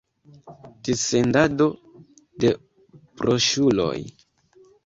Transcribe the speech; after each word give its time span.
Dissendado 0.87 1.69
de 2.45 2.51
broŝuroj. 3.21 3.97